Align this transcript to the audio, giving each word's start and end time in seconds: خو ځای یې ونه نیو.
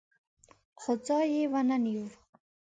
خو 0.79 0.91
ځای 1.05 1.27
یې 1.35 1.43
ونه 1.51 1.77
نیو. 1.83 2.05